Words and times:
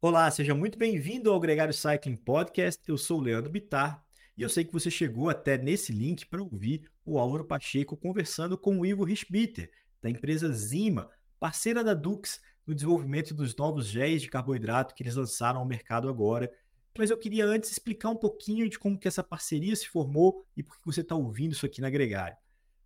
Olá, 0.00 0.30
seja 0.30 0.54
muito 0.54 0.78
bem-vindo 0.78 1.28
ao 1.28 1.40
Gregário 1.40 1.74
Cycling 1.74 2.14
Podcast. 2.14 2.80
Eu 2.86 2.96
sou 2.96 3.18
o 3.18 3.20
Leandro 3.20 3.50
Bitar 3.50 4.00
e 4.36 4.42
eu 4.42 4.48
sei 4.48 4.64
que 4.64 4.72
você 4.72 4.92
chegou 4.92 5.28
até 5.28 5.58
nesse 5.58 5.90
link 5.90 6.24
para 6.24 6.40
ouvir 6.40 6.88
o 7.04 7.18
Álvaro 7.18 7.44
Pacheco 7.44 7.96
conversando 7.96 8.56
com 8.56 8.78
o 8.78 8.86
Ivo 8.86 9.02
Rischbitter, 9.02 9.72
da 10.00 10.08
empresa 10.08 10.52
Zima, 10.52 11.10
parceira 11.40 11.82
da 11.82 11.94
Dux 11.94 12.40
no 12.64 12.76
desenvolvimento 12.76 13.34
dos 13.34 13.56
novos 13.56 13.88
géis 13.88 14.22
de 14.22 14.28
carboidrato 14.28 14.94
que 14.94 15.02
eles 15.02 15.16
lançaram 15.16 15.58
ao 15.58 15.66
mercado 15.66 16.08
agora. 16.08 16.48
Mas 16.96 17.10
eu 17.10 17.18
queria 17.18 17.44
antes 17.44 17.72
explicar 17.72 18.10
um 18.10 18.16
pouquinho 18.16 18.70
de 18.70 18.78
como 18.78 18.96
que 18.96 19.08
essa 19.08 19.24
parceria 19.24 19.74
se 19.74 19.88
formou 19.88 20.46
e 20.56 20.62
por 20.62 20.78
que 20.78 20.86
você 20.86 21.00
está 21.00 21.16
ouvindo 21.16 21.54
isso 21.54 21.66
aqui 21.66 21.80
na 21.80 21.90
Gregário. 21.90 22.36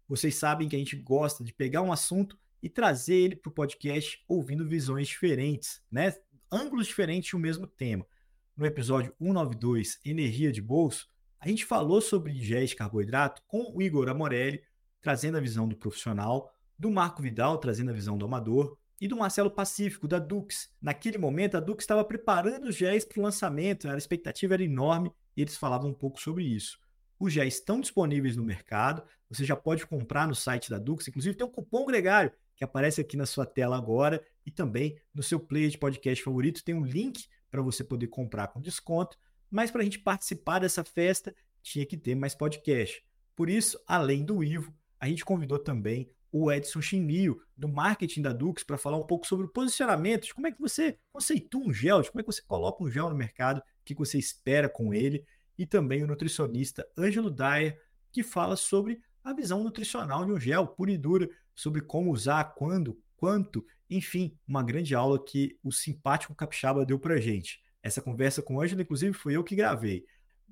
Vocês 0.08 0.34
sabem 0.36 0.66
que 0.66 0.76
a 0.76 0.78
gente 0.78 0.96
gosta 0.96 1.44
de 1.44 1.52
pegar 1.52 1.82
um 1.82 1.92
assunto 1.92 2.38
e 2.62 2.70
trazer 2.70 3.16
ele 3.16 3.36
para 3.36 3.50
o 3.50 3.54
podcast 3.54 4.24
ouvindo 4.26 4.66
visões 4.66 5.08
diferentes, 5.08 5.82
né? 5.90 6.14
Ângulos 6.52 6.86
diferentes 6.86 7.30
de 7.30 7.36
um 7.36 7.38
mesmo 7.38 7.66
tema. 7.66 8.06
No 8.54 8.66
episódio 8.66 9.14
192, 9.18 9.98
Energia 10.04 10.52
de 10.52 10.60
Bolso, 10.60 11.08
a 11.40 11.48
gente 11.48 11.64
falou 11.64 12.02
sobre 12.02 12.34
géis 12.34 12.70
de 12.70 12.76
carboidrato 12.76 13.42
com 13.46 13.72
o 13.74 13.80
Igor 13.80 14.08
Amorelli, 14.08 14.62
trazendo 15.00 15.38
a 15.38 15.40
visão 15.40 15.66
do 15.66 15.74
profissional, 15.74 16.52
do 16.78 16.90
Marco 16.90 17.22
Vidal, 17.22 17.56
trazendo 17.56 17.90
a 17.90 17.94
visão 17.94 18.18
do 18.18 18.26
amador, 18.26 18.76
e 19.00 19.08
do 19.08 19.16
Marcelo 19.16 19.50
Pacífico, 19.50 20.06
da 20.06 20.18
Dux. 20.18 20.70
Naquele 20.80 21.18
momento, 21.18 21.56
a 21.56 21.60
Dux 21.60 21.82
estava 21.82 22.04
preparando 22.04 22.68
os 22.68 22.76
géis 22.76 23.04
para 23.04 23.18
o 23.18 23.22
lançamento, 23.22 23.88
a 23.88 23.96
expectativa 23.96 24.54
era 24.54 24.62
enorme 24.62 25.10
e 25.36 25.40
eles 25.40 25.56
falavam 25.56 25.90
um 25.90 25.94
pouco 25.94 26.20
sobre 26.20 26.44
isso. 26.44 26.78
Os 27.18 27.32
géis 27.32 27.54
estão 27.54 27.80
disponíveis 27.80 28.36
no 28.36 28.44
mercado, 28.44 29.02
você 29.28 29.44
já 29.44 29.56
pode 29.56 29.86
comprar 29.86 30.28
no 30.28 30.34
site 30.34 30.70
da 30.70 30.78
Dux, 30.78 31.08
inclusive 31.08 31.34
tem 31.34 31.46
um 31.46 31.50
cupom 31.50 31.84
gregário 31.86 32.30
que 32.62 32.64
aparece 32.64 33.00
aqui 33.00 33.16
na 33.16 33.26
sua 33.26 33.44
tela 33.44 33.76
agora 33.76 34.24
e 34.46 34.50
também 34.50 34.96
no 35.12 35.20
seu 35.20 35.40
player 35.40 35.68
de 35.68 35.76
podcast 35.76 36.22
favorito 36.22 36.62
tem 36.62 36.76
um 36.76 36.84
link 36.84 37.26
para 37.50 37.60
você 37.60 37.82
poder 37.82 38.06
comprar 38.06 38.46
com 38.48 38.60
desconto. 38.60 39.18
Mas 39.50 39.72
para 39.72 39.80
a 39.80 39.84
gente 39.84 39.98
participar 39.98 40.60
dessa 40.60 40.84
festa, 40.84 41.34
tinha 41.60 41.84
que 41.84 41.96
ter 41.96 42.14
mais 42.14 42.36
podcast. 42.36 43.04
Por 43.34 43.50
isso, 43.50 43.82
além 43.84 44.24
do 44.24 44.44
Ivo, 44.44 44.72
a 45.00 45.08
gente 45.08 45.24
convidou 45.24 45.58
também 45.58 46.08
o 46.30 46.52
Edson 46.52 46.80
Chinio, 46.80 47.42
do 47.56 47.68
marketing 47.68 48.22
da 48.22 48.32
Dux, 48.32 48.62
para 48.62 48.78
falar 48.78 48.96
um 48.96 49.06
pouco 49.06 49.26
sobre 49.26 49.46
o 49.46 49.52
posicionamento, 49.52 50.26
de 50.26 50.34
como 50.34 50.46
é 50.46 50.52
que 50.52 50.60
você 50.60 50.96
conceitua 51.12 51.66
um 51.66 51.72
gel, 51.72 52.00
de 52.00 52.12
como 52.12 52.20
é 52.20 52.22
que 52.22 52.32
você 52.32 52.42
coloca 52.42 52.84
um 52.84 52.90
gel 52.90 53.10
no 53.10 53.16
mercado, 53.16 53.58
o 53.58 53.84
que 53.84 53.92
você 53.92 54.18
espera 54.18 54.68
com 54.68 54.94
ele, 54.94 55.26
e 55.58 55.66
também 55.66 56.04
o 56.04 56.06
nutricionista 56.06 56.88
Ângelo 56.96 57.28
Dyer, 57.28 57.76
que 58.12 58.22
fala 58.22 58.54
sobre 58.54 59.02
a 59.22 59.32
visão 59.32 59.62
nutricional 59.62 60.24
de 60.24 60.32
um 60.32 60.40
gel 60.40 60.66
puro 60.66 60.90
e 60.90 60.98
dura, 60.98 61.28
sobre 61.54 61.80
como 61.80 62.10
usar, 62.10 62.54
quando, 62.54 62.98
quanto, 63.16 63.64
enfim, 63.88 64.36
uma 64.46 64.62
grande 64.62 64.94
aula 64.94 65.22
que 65.22 65.58
o 65.62 65.70
simpático 65.70 66.34
Capixaba 66.34 66.84
deu 66.84 66.98
pra 66.98 67.20
gente. 67.20 67.60
Essa 67.82 68.00
conversa 68.00 68.42
com 68.42 68.56
o 68.56 68.60
Ângelo, 68.60 68.82
inclusive, 68.82 69.12
foi 69.12 69.36
eu 69.36 69.44
que 69.44 69.56
gravei. 69.56 70.04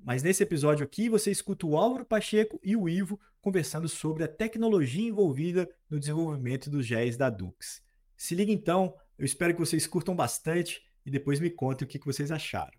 Mas 0.03 0.23
nesse 0.23 0.41
episódio 0.41 0.83
aqui 0.83 1.09
você 1.09 1.29
escuta 1.29 1.65
o 1.65 1.77
Álvaro 1.77 2.05
Pacheco 2.05 2.59
e 2.63 2.75
o 2.75 2.89
Ivo 2.89 3.19
conversando 3.39 3.87
sobre 3.87 4.23
a 4.23 4.27
tecnologia 4.27 5.07
envolvida 5.07 5.69
no 5.89 5.99
desenvolvimento 5.99 6.69
dos 6.69 6.85
géis 6.85 7.17
da 7.17 7.29
Dux. 7.29 7.83
Se 8.17 8.35
liga 8.35 8.51
então, 8.51 8.95
eu 9.17 9.25
espero 9.25 9.53
que 9.53 9.59
vocês 9.59 9.85
curtam 9.85 10.15
bastante 10.15 10.81
e 11.05 11.11
depois 11.11 11.39
me 11.39 11.49
contem 11.49 11.85
o 11.85 11.89
que 11.89 11.99
vocês 12.03 12.31
acharam. 12.31 12.77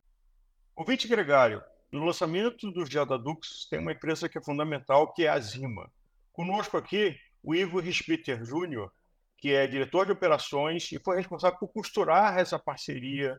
Ouvinte 0.75 1.07
Gregário, 1.07 1.63
no 1.93 2.07
lançamento 2.07 2.71
do 2.71 2.87
gel 2.87 3.05
da 3.05 3.19
Dux 3.19 3.67
tem 3.69 3.79
uma 3.79 3.93
empresa 3.93 4.29
que 4.29 4.39
é 4.39 4.43
fundamental, 4.43 5.13
que 5.13 5.27
é 5.27 5.29
a 5.29 5.39
Zima. 5.39 5.93
Conosco 6.33 6.79
aqui 6.79 7.15
o 7.43 7.55
Ivo 7.55 7.79
Rispiter 7.81 8.43
Júnior, 8.45 8.91
que 9.37 9.53
é 9.53 9.67
diretor 9.67 10.07
de 10.07 10.13
operações 10.13 10.91
e 10.91 10.99
foi 10.99 11.17
responsável 11.17 11.59
por 11.59 11.69
costurar 11.69 12.39
essa 12.39 12.59
parceria 12.59 13.39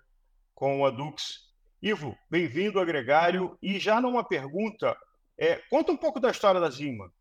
com 0.54 0.86
a 0.86 0.92
Dux. 0.92 1.52
Ivo, 1.82 2.16
bem-vindo 2.30 2.80
ao 2.80 2.86
Gregário. 2.86 3.58
E 3.60 3.80
já 3.80 4.00
numa 4.00 4.24
pergunta, 4.24 4.96
é, 5.36 5.56
conta 5.70 5.92
um 5.92 5.98
pouco 5.98 6.20
da 6.20 6.30
história 6.30 6.62
da 6.62 6.70
Zima. 6.70 7.12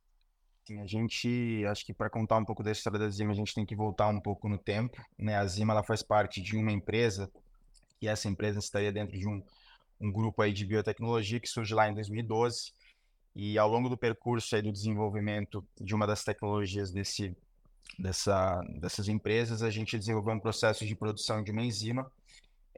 Sim, 0.67 0.81
a 0.81 0.87
gente, 0.87 1.65
acho 1.67 1.85
que 1.87 1.95
para 1.95 2.11
contar 2.11 2.37
um 2.37 2.45
pouco 2.45 2.63
da 2.63 2.71
história 2.71 2.99
da 2.99 3.09
Zima, 3.09 3.33
a 3.33 3.35
gente 3.35 3.55
tem 3.55 3.65
que 3.65 3.75
voltar 3.75 4.09
um 4.09 4.21
pouco 4.21 4.49
no 4.49 4.59
tempo. 4.59 5.03
Né? 5.19 5.35
A 5.35 5.47
Zima 5.47 5.73
ela 5.73 5.83
faz 5.83 6.03
parte 6.03 6.43
de 6.43 6.57
uma 6.57 6.71
empresa, 6.71 7.31
e 8.01 8.07
essa 8.07 8.29
empresa 8.29 8.59
estaria 8.59 8.93
dentro 8.93 9.19
de 9.19 9.27
um, 9.27 9.43
um 10.03 10.11
grupo 10.11 10.43
aí 10.43 10.53
de 10.53 10.67
biotecnologia 10.67 11.39
que 11.39 11.49
surge 11.49 11.73
lá 11.75 11.89
em 11.89 11.95
2012 11.95 12.73
e 13.35 13.57
ao 13.57 13.69
longo 13.69 13.89
do 13.89 13.97
percurso 13.97 14.55
aí 14.55 14.61
do 14.61 14.73
desenvolvimento 14.73 15.67
de 15.81 15.95
uma 15.95 16.07
das 16.07 16.25
tecnologias 16.25 16.91
desse, 16.91 17.35
dessa, 17.99 18.61
dessas 18.81 19.09
empresas, 19.09 19.63
a 19.63 19.71
gente 19.71 19.97
desenvolveu 19.97 20.35
um 20.35 20.41
processo 20.41 20.85
de 20.85 20.95
produção 20.95 21.43
de 21.43 21.51
uma 21.53 21.63
enzima, 21.63 22.11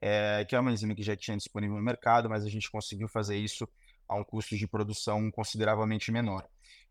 é, 0.00 0.44
que 0.44 0.54
é 0.54 0.60
uma 0.60 0.70
enzima 0.70 0.94
que 0.94 1.02
já 1.02 1.16
tinha 1.16 1.36
disponível 1.36 1.76
no 1.76 1.82
mercado, 1.82 2.28
mas 2.28 2.44
a 2.44 2.48
gente 2.48 2.70
conseguiu 2.70 3.08
fazer 3.08 3.36
isso 3.36 3.66
a 4.06 4.14
um 4.14 4.22
custo 4.22 4.56
de 4.56 4.66
produção 4.68 5.30
consideravelmente 5.30 6.12
menor. 6.12 6.46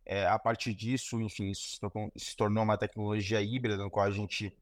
É, 0.05 0.25
a 0.25 0.37
partir 0.37 0.73
disso, 0.73 1.21
enfim, 1.21 1.51
isso 1.51 1.79
se 2.17 2.35
tornou 2.35 2.63
uma 2.63 2.77
tecnologia 2.77 3.41
híbrida, 3.41 3.77
no 3.77 3.89
qual 3.89 4.07
a 4.07 4.11
gente 4.11 4.53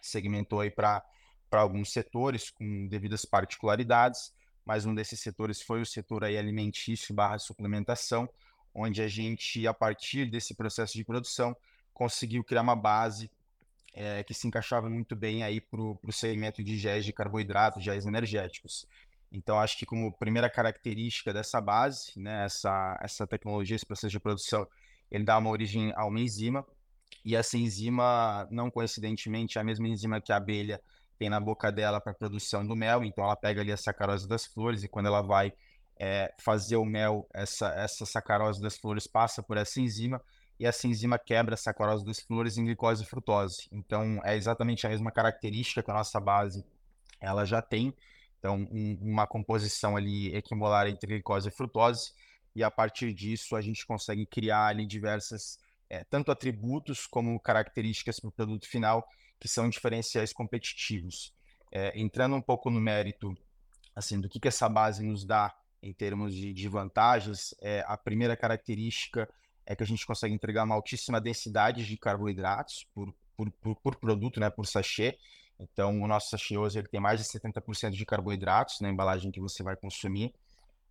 segmentou 0.00 0.60
aí 0.60 0.70
para 0.70 1.02
alguns 1.50 1.92
setores 1.92 2.48
com 2.48 2.86
devidas 2.88 3.24
particularidades, 3.24 4.32
mas 4.66 4.84
um 4.84 4.94
desses 4.94 5.20
setores 5.20 5.62
foi 5.62 5.80
o 5.80 5.86
setor 5.86 6.24
aí 6.24 6.36
alimentício 6.36 7.14
barra 7.14 7.38
suplementação, 7.38 8.28
onde 8.74 9.00
a 9.00 9.08
gente, 9.08 9.66
a 9.66 9.72
partir 9.72 10.26
desse 10.26 10.54
processo 10.54 10.94
de 10.94 11.04
produção, 11.04 11.56
conseguiu 11.94 12.44
criar 12.44 12.62
uma 12.62 12.76
base 12.76 13.30
é, 13.94 14.22
que 14.24 14.34
se 14.34 14.46
encaixava 14.46 14.90
muito 14.90 15.16
bem 15.16 15.42
aí 15.42 15.60
para 15.60 15.80
o 15.80 16.12
segmento 16.12 16.62
de 16.62 16.76
géis 16.76 17.04
de 17.04 17.12
carboidratos, 17.12 17.82
géis 17.82 18.04
energéticos. 18.04 18.86
Então, 19.32 19.58
acho 19.58 19.78
que 19.78 19.86
como 19.86 20.12
primeira 20.12 20.50
característica 20.50 21.32
dessa 21.32 21.60
base, 21.60 22.12
né, 22.16 22.44
essa, 22.44 22.98
essa 23.00 23.26
tecnologia, 23.26 23.76
esse 23.76 23.86
processo 23.86 24.10
de 24.10 24.20
produção, 24.20 24.66
ele 25.10 25.24
dá 25.24 25.38
uma 25.38 25.50
origem 25.50 25.92
a 25.96 26.04
uma 26.04 26.20
enzima, 26.20 26.66
e 27.24 27.34
essa 27.34 27.56
enzima, 27.56 28.46
não 28.50 28.70
coincidentemente, 28.70 29.58
é 29.58 29.60
a 29.60 29.64
mesma 29.64 29.88
enzima 29.88 30.20
que 30.20 30.32
a 30.32 30.36
abelha 30.36 30.80
tem 31.18 31.28
na 31.30 31.40
boca 31.40 31.70
dela 31.72 32.00
para 32.00 32.14
produção 32.14 32.66
do 32.66 32.76
mel, 32.76 33.02
então 33.04 33.24
ela 33.24 33.36
pega 33.36 33.60
ali 33.60 33.72
a 33.72 33.76
sacarose 33.76 34.28
das 34.28 34.46
flores 34.46 34.82
e 34.82 34.88
quando 34.88 35.06
ela 35.06 35.22
vai 35.22 35.52
é, 35.98 36.32
fazer 36.38 36.76
o 36.76 36.84
mel, 36.84 37.26
essa, 37.32 37.68
essa 37.68 38.04
sacarose 38.04 38.60
das 38.60 38.76
flores 38.76 39.06
passa 39.06 39.42
por 39.42 39.56
essa 39.56 39.80
enzima 39.80 40.20
e 40.58 40.66
essa 40.66 40.86
enzima 40.86 41.18
quebra 41.18 41.54
a 41.54 41.56
sacarose 41.56 42.04
das 42.04 42.20
flores 42.20 42.56
em 42.56 42.64
glicose 42.64 43.02
e 43.02 43.06
frutose. 43.06 43.68
Então, 43.72 44.20
é 44.24 44.36
exatamente 44.36 44.86
a 44.86 44.90
mesma 44.90 45.10
característica 45.10 45.82
que 45.82 45.90
a 45.90 45.94
nossa 45.94 46.18
base 46.20 46.64
ela 47.20 47.44
já 47.44 47.60
tem. 47.60 47.94
Então, 48.38 48.56
um, 48.70 48.98
uma 49.00 49.26
composição 49.26 49.96
ali 49.96 50.34
equimolar 50.34 50.86
entre 50.86 51.06
glicose 51.06 51.48
e 51.48 51.52
frutose 51.52 52.12
e 52.54 52.62
a 52.62 52.70
partir 52.70 53.12
disso 53.12 53.54
a 53.54 53.60
gente 53.60 53.86
consegue 53.86 54.24
criar 54.24 54.66
ali 54.66 54.86
diversas, 54.86 55.58
é, 55.88 56.04
tanto 56.04 56.30
atributos 56.30 57.06
como 57.06 57.38
características 57.40 58.20
para 58.20 58.28
o 58.28 58.32
produto 58.32 58.66
final 58.68 59.06
que 59.38 59.48
são 59.48 59.68
diferenciais 59.68 60.32
competitivos. 60.32 61.32
É, 61.70 61.98
entrando 61.98 62.36
um 62.36 62.40
pouco 62.40 62.70
no 62.70 62.80
mérito 62.80 63.36
assim 63.94 64.20
do 64.20 64.28
que, 64.28 64.38
que 64.38 64.48
essa 64.48 64.68
base 64.68 65.04
nos 65.04 65.24
dá 65.24 65.54
em 65.82 65.92
termos 65.92 66.34
de, 66.34 66.52
de 66.52 66.68
vantagens, 66.68 67.54
é, 67.60 67.84
a 67.86 67.96
primeira 67.96 68.36
característica 68.36 69.28
é 69.64 69.74
que 69.74 69.82
a 69.82 69.86
gente 69.86 70.06
consegue 70.06 70.34
entregar 70.34 70.64
uma 70.64 70.74
altíssima 70.74 71.20
densidade 71.20 71.84
de 71.84 71.96
carboidratos 71.96 72.86
por, 72.94 73.14
por, 73.36 73.50
por, 73.52 73.76
por 73.76 73.96
produto, 73.96 74.38
né, 74.38 74.50
por 74.50 74.66
sachê. 74.66 75.18
Então, 75.58 76.02
o 76.02 76.06
nosso 76.06 76.30
sachê 76.30 76.56
hoje 76.56 76.78
ele 76.78 76.88
tem 76.88 77.00
mais 77.00 77.20
de 77.20 77.26
70% 77.26 77.90
de 77.90 78.04
carboidratos 78.04 78.80
na 78.80 78.90
embalagem 78.90 79.30
que 79.30 79.40
você 79.40 79.62
vai 79.62 79.76
consumir. 79.76 80.34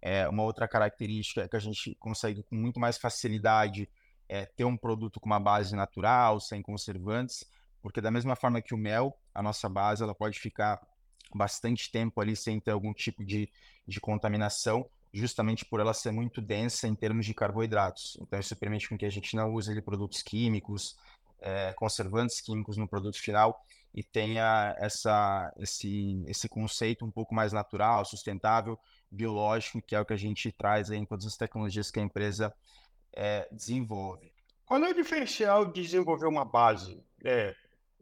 É, 0.01 0.27
uma 0.27 0.43
outra 0.43 0.67
característica 0.67 1.41
é 1.41 1.47
que 1.47 1.55
a 1.55 1.59
gente 1.59 1.95
consegue 1.95 2.43
com 2.43 2.55
muito 2.55 2.79
mais 2.79 2.97
facilidade 2.97 3.89
é, 4.27 4.45
ter 4.45 4.65
um 4.65 4.77
produto 4.77 5.19
com 5.19 5.27
uma 5.27 5.39
base 5.39 5.75
natural, 5.75 6.39
sem 6.39 6.61
conservantes, 6.61 7.45
porque 7.81 8.01
da 8.01 8.11
mesma 8.11 8.35
forma 8.35 8.61
que 8.61 8.73
o 8.73 8.77
mel, 8.77 9.17
a 9.33 9.43
nossa 9.43 9.69
base 9.69 10.03
ela 10.03 10.15
pode 10.15 10.39
ficar 10.39 10.81
bastante 11.33 11.91
tempo 11.91 12.19
ali 12.21 12.35
sem 12.35 12.59
ter 12.59 12.71
algum 12.71 12.93
tipo 12.93 13.23
de, 13.23 13.49
de 13.87 13.99
contaminação, 13.99 14.89
justamente 15.13 15.65
por 15.65 15.79
ela 15.79 15.93
ser 15.93 16.11
muito 16.11 16.41
densa 16.41 16.87
em 16.87 16.95
termos 16.95 17.25
de 17.25 17.33
carboidratos. 17.33 18.17
Então, 18.21 18.39
isso 18.39 18.55
permite 18.55 18.89
com 18.89 18.97
que 18.97 19.05
a 19.05 19.09
gente 19.09 19.35
não 19.35 19.53
use 19.53 19.71
ali, 19.71 19.81
produtos 19.81 20.21
químicos, 20.21 20.95
é, 21.39 21.73
conservantes 21.73 22.41
químicos 22.41 22.75
no 22.77 22.87
produto 22.87 23.19
final 23.19 23.63
e 23.93 24.03
tenha 24.03 24.75
essa, 24.77 25.53
esse, 25.57 26.23
esse 26.27 26.49
conceito 26.49 27.05
um 27.05 27.11
pouco 27.11 27.33
mais 27.33 27.53
natural, 27.53 28.03
sustentável, 28.03 28.77
biológico, 29.09 29.81
que 29.81 29.95
é 29.95 30.01
o 30.01 30.05
que 30.05 30.13
a 30.13 30.17
gente 30.17 30.51
traz 30.51 30.89
em 30.89 31.05
todas 31.05 31.25
as 31.25 31.37
tecnologias 31.37 31.91
que 31.91 31.99
a 31.99 32.03
empresa 32.03 32.53
é, 33.15 33.47
desenvolve. 33.51 34.31
Qual 34.65 34.83
é 34.83 34.89
o 34.89 34.95
diferencial 34.95 35.65
de 35.65 35.81
desenvolver 35.81 36.27
uma 36.27 36.43
base? 36.43 37.01
É, 37.23 37.55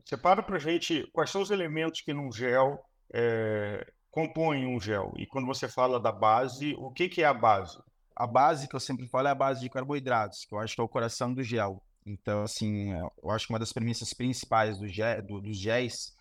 separa 0.06 0.42
para 0.42 0.56
a 0.56 0.60
gente 0.60 1.08
quais 1.14 1.30
são 1.30 1.42
os 1.42 1.52
elementos 1.52 2.02
que 2.02 2.14
num 2.14 2.32
gel 2.32 2.84
é, 3.14 3.86
compõem 4.10 4.66
um 4.66 4.80
gel. 4.80 5.14
E 5.18 5.26
quando 5.26 5.46
você 5.46 5.68
fala 5.68 6.00
da 6.00 6.12
base, 6.12 6.76
o 6.78 6.92
que, 6.92 7.10
que 7.10 7.22
é 7.22 7.26
a 7.26 7.34
base? 7.34 7.78
A 8.16 8.28
base 8.28 8.68
que 8.68 8.76
eu 8.76 8.80
sempre 8.80 9.08
falo 9.08 9.28
é 9.28 9.32
a 9.32 9.36
base 9.36 9.62
de 9.62 9.70
carboidratos, 9.70 10.46
que 10.46 10.54
eu 10.54 10.60
acho 10.60 10.76
que 10.76 10.82
é 10.82 10.84
o 10.84 10.90
coração 10.90 11.34
do 11.34 11.44
gel. 11.44 11.82
Então, 12.06 12.44
assim, 12.44 12.92
eu 12.92 13.32
acho 13.32 13.48
que 13.48 13.54
uma 13.54 13.60
das 13.60 13.74
premissas 13.74 14.14
principais 14.14 14.78
do 14.78 14.88
do, 15.26 15.42
dos 15.42 15.58
géis 15.58 16.16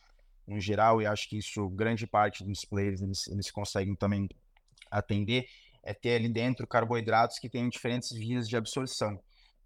no 0.46 0.60
geral, 0.60 1.00
e 1.00 1.06
acho 1.06 1.28
que 1.28 1.38
isso 1.38 1.68
grande 1.68 2.06
parte 2.06 2.44
dos 2.44 2.64
players 2.64 3.00
eles, 3.00 3.26
eles 3.28 3.50
conseguem 3.50 3.94
também 3.94 4.28
atender, 4.90 5.46
é 5.82 5.92
ter 5.92 6.16
ali 6.16 6.28
dentro 6.28 6.66
carboidratos 6.66 7.38
que 7.38 7.48
têm 7.48 7.68
diferentes 7.68 8.12
vias 8.12 8.48
de 8.48 8.56
absorção, 8.56 9.20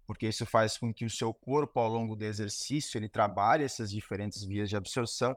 porque 0.05 0.27
isso 0.27 0.45
faz 0.45 0.77
com 0.77 0.93
que 0.93 1.05
o 1.05 1.09
seu 1.09 1.33
corpo, 1.33 1.79
ao 1.79 1.89
longo 1.89 2.15
do 2.15 2.23
exercício, 2.23 2.97
ele 2.97 3.09
trabalhe 3.09 3.63
essas 3.63 3.91
diferentes 3.91 4.43
vias 4.43 4.69
de 4.69 4.75
absorção 4.75 5.35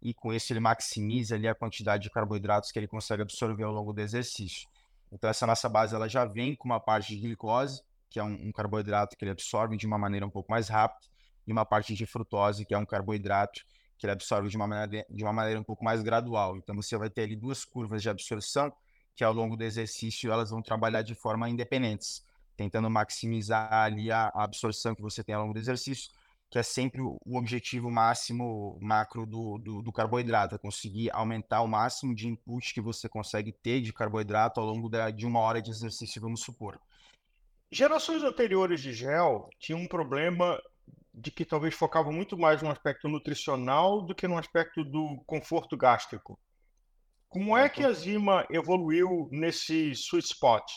e 0.00 0.14
com 0.14 0.32
isso 0.32 0.52
ele 0.52 0.60
maximiza 0.60 1.34
ali 1.34 1.46
a 1.46 1.54
quantidade 1.54 2.04
de 2.04 2.10
carboidratos 2.10 2.72
que 2.72 2.78
ele 2.78 2.88
consegue 2.88 3.22
absorver 3.22 3.64
ao 3.64 3.72
longo 3.72 3.92
do 3.92 4.00
exercício. 4.00 4.68
Então 5.10 5.28
essa 5.28 5.46
nossa 5.46 5.68
base 5.68 5.94
ela 5.94 6.08
já 6.08 6.24
vem 6.24 6.56
com 6.56 6.68
uma 6.68 6.80
parte 6.80 7.14
de 7.14 7.20
glicose, 7.20 7.82
que 8.08 8.18
é 8.18 8.24
um, 8.24 8.48
um 8.48 8.52
carboidrato 8.52 9.16
que 9.16 9.24
ele 9.24 9.32
absorve 9.32 9.76
de 9.76 9.86
uma 9.86 9.98
maneira 9.98 10.26
um 10.26 10.30
pouco 10.30 10.50
mais 10.50 10.68
rápida, 10.68 11.12
e 11.46 11.52
uma 11.52 11.64
parte 11.64 11.94
de 11.94 12.06
frutose, 12.06 12.64
que 12.64 12.74
é 12.74 12.78
um 12.78 12.86
carboidrato 12.86 13.62
que 13.98 14.06
ele 14.06 14.12
absorve 14.12 14.48
de 14.48 14.56
uma 14.56 14.66
maneira, 14.66 15.06
de 15.08 15.22
uma 15.22 15.32
maneira 15.32 15.60
um 15.60 15.64
pouco 15.64 15.84
mais 15.84 16.02
gradual. 16.02 16.56
Então 16.56 16.74
você 16.74 16.96
vai 16.96 17.10
ter 17.10 17.22
ali 17.22 17.36
duas 17.36 17.64
curvas 17.64 18.02
de 18.02 18.08
absorção 18.08 18.72
que 19.14 19.24
ao 19.24 19.32
longo 19.32 19.56
do 19.56 19.64
exercício 19.64 20.32
elas 20.32 20.50
vão 20.50 20.62
trabalhar 20.62 21.02
de 21.02 21.14
forma 21.14 21.48
independentes, 21.48 22.24
tentando 22.56 22.88
maximizar 22.90 23.72
ali 23.72 24.10
a, 24.10 24.30
absorção 24.34 24.94
que 24.94 25.02
você 25.02 25.22
tem 25.22 25.34
ao 25.34 25.42
longo 25.42 25.54
do 25.54 25.60
exercício, 25.60 26.10
que 26.50 26.58
é 26.58 26.62
sempre 26.62 27.00
o, 27.00 27.18
o 27.24 27.38
objetivo 27.38 27.90
máximo 27.90 28.78
macro 28.80 29.24
do, 29.24 29.58
do, 29.58 29.82
do, 29.82 29.92
carboidrato, 29.92 30.54
é 30.54 30.58
conseguir 30.58 31.10
aumentar 31.12 31.62
o 31.62 31.68
máximo 31.68 32.14
de 32.14 32.28
input 32.28 32.74
que 32.74 32.80
você 32.80 33.08
consegue 33.08 33.52
ter 33.52 33.80
de 33.80 33.92
carboidrato 33.92 34.60
ao 34.60 34.66
longo 34.66 34.88
da, 34.88 35.10
de 35.10 35.26
uma 35.26 35.40
hora 35.40 35.62
de 35.62 35.70
exercício, 35.70 36.20
vamos 36.20 36.40
supor. 36.40 36.78
Gerações 37.70 38.22
anteriores 38.22 38.82
de 38.82 38.92
gel 38.92 39.48
tinham 39.58 39.80
um 39.80 39.88
problema 39.88 40.60
de 41.14 41.30
que 41.30 41.44
talvez 41.44 41.74
focavam 41.74 42.12
muito 42.12 42.36
mais 42.36 42.60
no 42.62 42.70
aspecto 42.70 43.08
nutricional 43.08 44.02
do 44.02 44.14
que 44.14 44.28
no 44.28 44.36
aspecto 44.36 44.84
do 44.84 45.22
conforto 45.26 45.76
gástrico. 45.76 46.38
Como 47.32 47.56
é 47.56 47.66
que 47.66 47.82
a 47.82 47.90
Zima 47.92 48.46
evoluiu 48.50 49.26
nesse 49.32 49.92
sweet 49.92 50.26
spot 50.26 50.70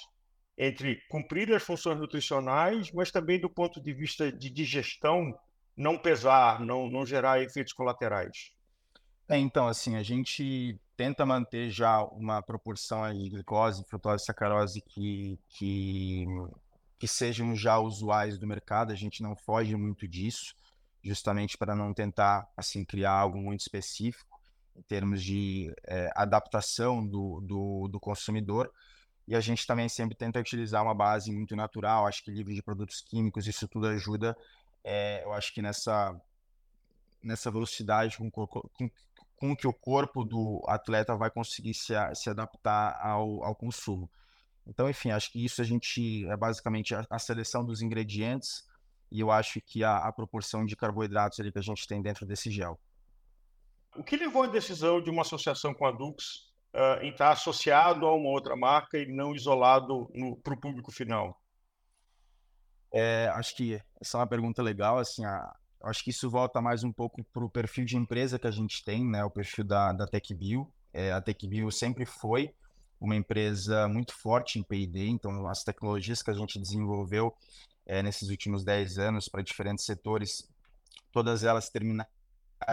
entre 0.57 1.01
cumprir 1.09 1.53
as 1.53 1.61
funções 1.61 1.99
nutricionais, 1.99 2.93
mas 2.93 3.11
também 3.11 3.37
do 3.37 3.49
ponto 3.49 3.81
de 3.81 3.93
vista 3.93 4.31
de 4.31 4.49
digestão, 4.49 5.37
não 5.75 5.97
pesar, 5.97 6.61
não, 6.61 6.89
não 6.89 7.05
gerar 7.05 7.41
efeitos 7.41 7.73
colaterais? 7.73 8.53
É, 9.27 9.37
então, 9.37 9.67
assim, 9.67 9.97
a 9.97 10.03
gente 10.03 10.79
tenta 10.95 11.25
manter 11.25 11.69
já 11.69 12.01
uma 12.03 12.41
proporção 12.41 13.13
de 13.13 13.29
glicose, 13.29 13.83
frutose 13.89 14.23
e 14.23 14.25
sacarose 14.25 14.81
que, 14.81 15.37
que 15.49 16.25
que 16.97 17.07
sejam 17.09 17.53
já 17.53 17.77
usuais 17.77 18.37
do 18.37 18.47
mercado, 18.47 18.93
a 18.93 18.95
gente 18.95 19.21
não 19.21 19.35
foge 19.35 19.75
muito 19.75 20.07
disso, 20.07 20.55
justamente 21.03 21.57
para 21.57 21.75
não 21.75 21.93
tentar 21.93 22.49
assim 22.55 22.85
criar 22.85 23.11
algo 23.11 23.37
muito 23.37 23.59
específico 23.59 24.34
em 24.75 24.81
termos 24.83 25.23
de 25.23 25.73
é, 25.85 26.09
adaptação 26.15 27.05
do, 27.05 27.39
do, 27.41 27.87
do, 27.87 27.99
consumidor. 27.99 28.71
E 29.27 29.35
a 29.35 29.39
gente 29.39 29.65
também 29.65 29.89
sempre 29.89 30.15
tenta 30.15 30.39
utilizar 30.39 30.83
uma 30.83 30.93
base 30.93 31.31
muito 31.31 31.55
natural, 31.55 32.05
acho 32.05 32.23
que 32.23 32.31
livre 32.31 32.53
de 32.53 32.61
produtos 32.61 33.01
químicos, 33.01 33.47
isso 33.47 33.67
tudo 33.67 33.87
ajuda, 33.87 34.37
é, 34.83 35.23
eu 35.23 35.33
acho 35.33 35.51
que 35.53 35.61
nessa, 35.61 36.15
nessa 37.23 37.49
velocidade 37.49 38.17
com, 38.17 38.29
com, 38.29 38.69
com 39.35 39.55
que 39.55 39.67
o 39.67 39.73
corpo 39.73 40.23
do 40.23 40.63
atleta 40.67 41.15
vai 41.15 41.31
conseguir 41.31 41.73
se, 41.73 41.93
se 42.13 42.29
adaptar 42.29 42.99
ao, 43.01 43.43
ao 43.43 43.55
consumo. 43.55 44.09
Então, 44.67 44.89
enfim, 44.89 45.11
acho 45.11 45.31
que 45.31 45.43
isso 45.43 45.61
a 45.61 45.65
gente 45.65 46.27
é 46.27 46.37
basicamente 46.37 46.93
a, 46.95 47.05
a 47.09 47.19
seleção 47.19 47.63
dos 47.63 47.81
ingredientes 47.81 48.63
e 49.11 49.19
eu 49.19 49.31
acho 49.31 49.61
que 49.61 49.83
a, 49.83 49.97
a 49.97 50.11
proporção 50.11 50.65
de 50.65 50.75
carboidratos 50.75 51.39
ali 51.39 51.51
que 51.51 51.59
a 51.59 51.63
gente 51.63 51.87
tem 51.87 52.01
dentro 52.01 52.25
desse 52.25 52.49
gel. 52.49 52.79
O 53.95 54.03
que 54.03 54.17
levou 54.17 54.43
a 54.43 54.47
decisão 54.47 55.01
de 55.01 55.09
uma 55.09 55.21
associação 55.21 55.73
com 55.73 55.85
a 55.85 55.91
Dux 55.91 56.51
uh, 56.73 57.01
em 57.01 57.09
estar 57.09 57.31
associado 57.31 58.05
a 58.05 58.15
uma 58.15 58.29
outra 58.29 58.55
marca 58.55 58.97
e 58.97 59.05
não 59.05 59.33
isolado 59.33 60.11
para 60.43 60.53
o 60.53 60.59
público 60.59 60.91
final? 60.91 61.39
É, 62.91 63.29
acho 63.33 63.55
que 63.55 63.81
essa 64.01 64.17
é 64.17 64.19
uma 64.19 64.27
pergunta 64.27 64.61
legal. 64.61 64.97
Assim, 64.97 65.25
a, 65.25 65.55
acho 65.83 66.03
que 66.03 66.09
isso 66.09 66.29
volta 66.29 66.61
mais 66.61 66.83
um 66.83 66.91
pouco 66.91 67.23
para 67.25 67.43
o 67.43 67.49
perfil 67.49 67.85
de 67.85 67.97
empresa 67.97 68.39
que 68.39 68.47
a 68.47 68.51
gente 68.51 68.83
tem, 68.83 69.05
né? 69.05 69.23
O 69.23 69.29
perfil 69.29 69.63
da, 69.63 69.93
da 69.93 70.05
TechBio. 70.05 70.71
É, 70.93 71.11
a 71.11 71.21
TechBio 71.21 71.71
sempre 71.71 72.05
foi 72.05 72.53
uma 72.99 73.15
empresa 73.15 73.87
muito 73.87 74.13
forte 74.13 74.57
em 74.57 74.63
P&D, 74.63 75.07
então 75.07 75.47
as 75.47 75.63
tecnologias 75.63 76.23
que 76.23 76.31
a 76.31 76.33
gente 76.33 76.59
desenvolveu 76.59 77.35
é, 77.85 78.01
nesses 78.01 78.29
últimos 78.29 78.63
10 78.63 78.97
anos 78.97 79.27
para 79.27 79.43
diferentes 79.43 79.85
setores, 79.85 80.49
todas 81.11 81.43
elas 81.43 81.69
terminaram 81.69 82.07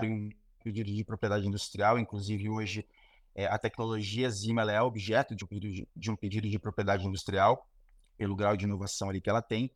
em 0.03 0.31
pedido 0.63 0.91
de 0.91 1.05
propriedade 1.05 1.47
industrial, 1.47 1.99
inclusive 1.99 2.49
hoje 2.49 2.87
é, 3.35 3.47
a 3.47 3.59
tecnologia 3.59 4.31
Zima 4.31 4.71
é 4.71 4.81
objeto 4.81 5.35
de 5.35 5.45
um, 5.45 5.49
de, 5.59 5.89
de 5.95 6.11
um 6.11 6.17
pedido 6.17 6.49
de 6.49 6.59
propriedade 6.59 7.07
industrial, 7.07 7.67
pelo 8.17 8.37
grau 8.37 8.57
de 8.57 8.65
inovação 8.65 9.09
ali 9.09 9.21
que 9.21 9.31
ela 9.31 9.43
tem, 9.43 9.71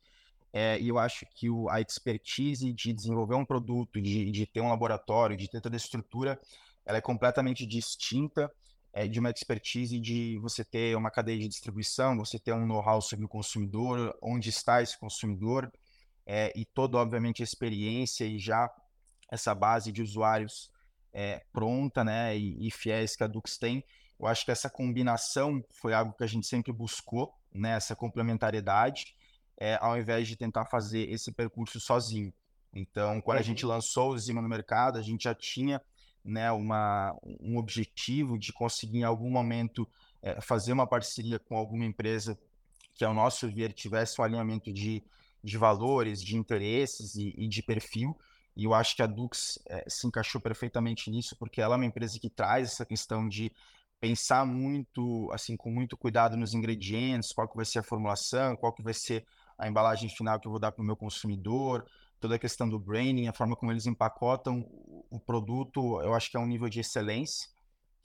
é, 0.53 0.79
e 0.79 0.87
eu 0.87 0.97
acho 0.97 1.25
que 1.35 1.49
o, 1.49 1.69
a 1.69 1.81
expertise 1.81 2.71
de 2.73 2.93
desenvolver 2.93 3.35
um 3.35 3.45
produto, 3.45 4.01
de, 4.01 4.31
de 4.31 4.45
ter 4.45 4.61
um 4.61 4.69
laboratório, 4.69 5.35
de 5.35 5.49
ter 5.49 5.61
toda 5.61 5.75
a 5.75 5.77
estrutura, 5.77 6.39
ela 6.85 6.97
é 6.97 7.01
completamente 7.01 7.65
distinta 7.65 8.51
é, 8.93 9.07
de 9.07 9.19
uma 9.19 9.29
expertise 9.29 9.99
de 9.99 10.39
você 10.39 10.63
ter 10.63 10.95
uma 10.95 11.11
cadeia 11.11 11.37
de 11.37 11.47
distribuição, 11.47 12.17
você 12.17 12.39
ter 12.39 12.53
um 12.53 12.65
know-how 12.65 13.01
sobre 13.01 13.25
o 13.25 13.29
consumidor, 13.29 14.17
onde 14.21 14.49
está 14.49 14.81
esse 14.81 14.97
consumidor, 14.97 15.71
é, 16.25 16.51
e 16.55 16.65
toda, 16.65 16.97
obviamente, 16.97 17.41
a 17.41 17.45
experiência 17.45 18.25
e 18.25 18.39
já 18.39 18.69
essa 19.31 19.53
base 19.53 19.91
de 19.91 20.01
usuários 20.01 20.71
é, 21.13 21.43
pronta 21.51 22.03
né, 22.03 22.37
e, 22.37 22.67
e, 22.67 22.71
fiéis 22.71 23.15
que 23.15 23.23
a 23.23 23.27
Dux 23.27 23.57
tem. 23.57 23.83
Eu 24.19 24.27
acho 24.27 24.45
que 24.45 24.51
essa 24.51 24.69
combinação 24.69 25.63
foi 25.69 25.93
algo 25.93 26.13
que 26.13 26.23
a 26.23 26.27
gente 26.27 26.47
sempre 26.47 26.71
buscou, 26.71 27.33
né, 27.53 27.71
essa 27.75 27.95
complementariedade, 27.95 29.15
é, 29.59 29.77
ao 29.81 29.97
invés 29.97 30.27
de 30.27 30.35
tentar 30.35 30.65
fazer 30.65 31.09
esse 31.09 31.31
percurso 31.31 31.79
sozinho. 31.79 32.33
Então, 32.73 33.21
quando 33.21 33.39
a 33.39 33.43
gente 33.43 33.65
lançou 33.65 34.11
o 34.11 34.17
Zima 34.17 34.41
no 34.41 34.49
mercado, 34.49 34.97
a 34.99 35.01
gente 35.01 35.23
já 35.23 35.33
tinha 35.33 35.81
né, 36.23 36.51
uma, 36.51 37.17
um 37.39 37.57
objetivo 37.57 38.37
de 38.37 38.51
conseguir 38.51 38.99
em 38.99 39.03
algum 39.03 39.29
momento 39.29 39.87
é, 40.21 40.39
fazer 40.41 40.73
uma 40.73 40.85
parceria 40.85 41.39
com 41.39 41.55
alguma 41.55 41.85
empresa 41.85 42.37
que, 42.93 43.05
ao 43.05 43.13
nosso 43.13 43.49
ver, 43.49 43.73
tivesse 43.73 44.19
um 44.19 44.23
alinhamento 44.23 44.73
de, 44.73 45.03
de 45.43 45.57
valores, 45.57 46.21
de 46.21 46.35
interesses 46.35 47.15
e, 47.15 47.33
e 47.37 47.47
de 47.47 47.63
perfil. 47.63 48.17
E 48.57 48.63
eu 48.63 48.73
acho 48.73 48.95
que 48.95 49.03
a 49.03 49.05
Dux 49.05 49.59
é, 49.67 49.85
se 49.87 50.07
encaixou 50.07 50.41
perfeitamente 50.41 51.11
nisso, 51.11 51.35
porque 51.37 51.61
ela 51.61 51.75
é 51.75 51.77
uma 51.77 51.85
empresa 51.85 52.19
que 52.19 52.27
traz 52.27 52.71
essa 52.71 52.83
questão 52.83 53.29
de 53.29 53.51
pensar 53.99 54.47
muito, 54.47 55.29
assim, 55.31 55.55
com 55.55 55.69
muito 55.69 55.95
cuidado 55.95 56.35
nos 56.35 56.55
ingredientes, 56.55 57.31
qual 57.31 57.47
que 57.47 57.55
vai 57.55 57.65
ser 57.65 57.77
a 57.79 57.83
formulação, 57.83 58.55
qual 58.55 58.73
que 58.73 58.81
vai 58.81 58.95
ser 58.95 59.23
a 59.59 59.67
embalagem 59.67 60.09
final 60.09 60.39
que 60.39 60.47
eu 60.47 60.51
vou 60.51 60.59
dar 60.59 60.71
para 60.71 60.81
o 60.81 60.85
meu 60.85 60.95
consumidor, 60.95 61.85
toda 62.19 62.33
a 62.33 62.39
questão 62.39 62.67
do 62.67 62.79
branding, 62.79 63.27
a 63.27 63.33
forma 63.33 63.55
como 63.55 63.71
eles 63.71 63.85
empacotam 63.85 64.67
o 65.07 65.19
produto, 65.19 66.01
eu 66.01 66.15
acho 66.15 66.31
que 66.31 66.37
é 66.37 66.39
um 66.39 66.47
nível 66.47 66.67
de 66.67 66.79
excelência 66.79 67.47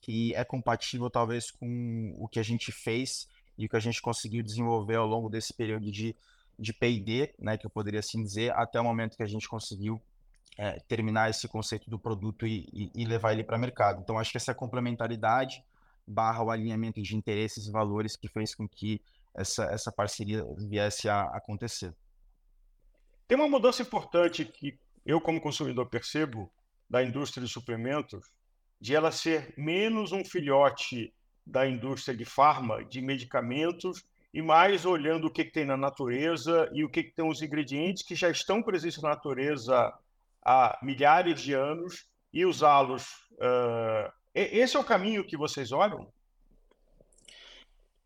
que 0.02 0.34
é 0.34 0.44
compatível 0.44 1.08
talvez 1.08 1.50
com 1.50 2.14
o 2.18 2.28
que 2.28 2.38
a 2.38 2.42
gente 2.42 2.70
fez 2.70 3.26
e 3.56 3.64
o 3.64 3.68
que 3.70 3.76
a 3.76 3.80
gente 3.80 4.02
conseguiu 4.02 4.42
desenvolver 4.42 4.96
ao 4.96 5.06
longo 5.06 5.30
desse 5.30 5.54
período 5.54 5.90
de, 5.90 6.14
de 6.58 6.74
P&D, 6.74 7.32
né, 7.38 7.56
que 7.56 7.64
eu 7.64 7.70
poderia 7.70 8.00
assim 8.00 8.22
dizer, 8.22 8.52
até 8.52 8.78
o 8.78 8.84
momento 8.84 9.16
que 9.16 9.22
a 9.22 9.26
gente 9.26 9.48
conseguiu 9.48 10.02
é, 10.58 10.78
terminar 10.86 11.30
esse 11.30 11.48
conceito 11.48 11.88
do 11.88 11.98
produto 11.98 12.46
e, 12.46 12.68
e, 12.72 12.90
e 12.94 13.04
levar 13.04 13.32
ele 13.32 13.44
para 13.44 13.56
o 13.56 13.60
mercado. 13.60 14.00
Então, 14.00 14.18
acho 14.18 14.30
que 14.30 14.36
essa 14.36 14.54
complementaridade 14.54 15.64
barra 16.06 16.42
o 16.42 16.50
alinhamento 16.50 17.00
de 17.00 17.16
interesses 17.16 17.66
e 17.66 17.70
valores 17.70 18.16
que 18.16 18.28
fez 18.28 18.54
com 18.54 18.68
que 18.68 19.00
essa, 19.34 19.64
essa 19.64 19.90
parceria 19.90 20.44
viesse 20.58 21.08
a 21.08 21.22
acontecer. 21.22 21.94
Tem 23.26 23.38
uma 23.38 23.48
mudança 23.48 23.82
importante 23.82 24.44
que 24.44 24.78
eu, 25.06 25.20
como 25.20 25.40
consumidor, 25.40 25.86
percebo 25.88 26.52
da 26.88 27.02
indústria 27.02 27.44
de 27.44 27.50
suplementos, 27.50 28.30
de 28.80 28.94
ela 28.94 29.10
ser 29.10 29.54
menos 29.56 30.12
um 30.12 30.24
filhote 30.24 31.14
da 31.46 31.66
indústria 31.66 32.16
de 32.16 32.24
farma, 32.24 32.84
de 32.84 33.00
medicamentos, 33.00 34.04
e 34.34 34.40
mais 34.40 34.84
olhando 34.84 35.26
o 35.26 35.30
que, 35.30 35.44
que 35.44 35.52
tem 35.52 35.64
na 35.64 35.76
natureza 35.76 36.68
e 36.72 36.84
o 36.84 36.88
que, 36.88 37.02
que 37.04 37.14
tem 37.14 37.26
os 37.26 37.42
ingredientes 37.42 38.02
que 38.02 38.14
já 38.14 38.30
estão 38.30 38.62
presentes 38.62 39.00
na 39.02 39.10
natureza 39.10 39.92
há 40.44 40.78
milhares 40.82 41.40
de 41.40 41.54
anos 41.54 42.06
e 42.32 42.44
usá-los. 42.44 43.04
Uh... 43.32 44.10
esse 44.34 44.76
é 44.76 44.80
o 44.80 44.84
caminho 44.84 45.26
que 45.26 45.36
vocês 45.36 45.72
olham? 45.72 46.12